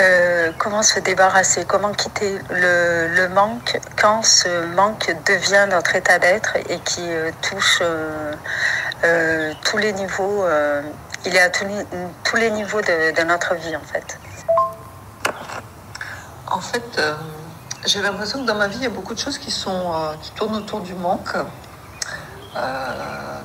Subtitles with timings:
[0.00, 6.56] Euh, comment se débarrasser, comment quitter le, manque quand ce manque devient notre état d'être
[6.68, 10.46] et qui euh, touche euh, tous les niveaux,
[11.24, 14.18] il est à tous les, niveaux de, de, notre vie en fait.
[16.46, 17.00] En fait,
[17.84, 20.30] j'ai l'impression que dans ma vie, il y a beaucoup de choses qui, sont, qui
[20.32, 21.34] tournent autour du manque.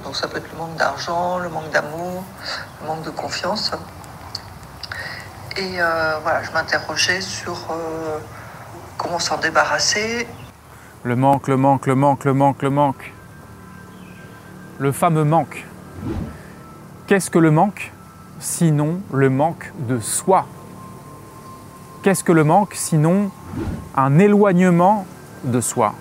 [0.03, 2.23] donc ça peut être le manque d'argent, le manque d'amour,
[2.81, 3.71] le manque de confiance.
[5.55, 8.17] Et euh, voilà, je m'interrogeais sur euh,
[8.97, 10.27] comment s'en débarrasser.
[11.03, 13.13] Le manque, le manque, le manque, le manque, le manque.
[14.79, 15.65] Le fameux manque.
[17.05, 17.91] Qu'est-ce que le manque
[18.39, 20.47] sinon le manque de soi?
[22.01, 23.29] Qu'est-ce que le manque sinon
[23.95, 25.05] un éloignement
[25.43, 25.93] de soi?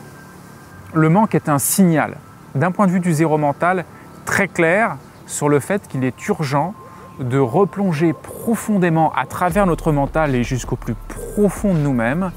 [0.94, 2.16] Le manque est un signal,
[2.54, 3.84] d'un point de vue du zéro mental,
[4.24, 6.74] très clair sur le fait qu'il est urgent
[7.18, 12.30] de replonger profondément à travers notre mental et jusqu'au plus profond de nous-mêmes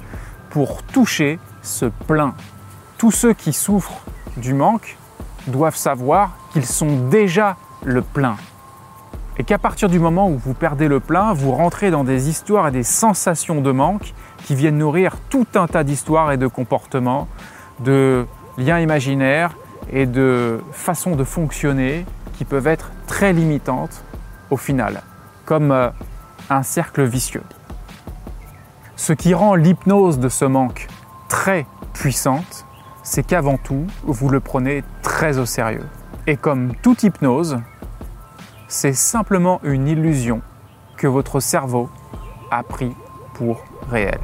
[0.49, 2.33] pour toucher ce plein.
[2.97, 4.01] Tous ceux qui souffrent
[4.37, 4.97] du manque
[5.47, 8.37] doivent savoir qu'ils sont déjà le plein.
[9.37, 12.69] Et qu'à partir du moment où vous perdez le plein, vous rentrez dans des histoires
[12.69, 14.13] et des sensations de manque
[14.45, 17.27] qui viennent nourrir tout un tas d'histoires et de comportements,
[17.81, 18.25] de
[18.57, 19.51] liens imaginaires
[19.91, 22.05] et de façons de fonctionner
[22.37, 24.03] qui peuvent être très limitantes
[24.57, 25.01] final,
[25.45, 25.89] comme euh,
[26.49, 27.43] un cercle vicieux.
[28.95, 30.87] Ce qui rend l'hypnose de ce manque
[31.27, 32.65] très puissante,
[33.03, 35.85] c'est qu'avant tout, vous le prenez très au sérieux.
[36.27, 37.59] Et comme toute hypnose,
[38.67, 40.41] c'est simplement une illusion
[40.97, 41.89] que votre cerveau
[42.51, 42.95] a pris
[43.35, 44.21] pour réelle.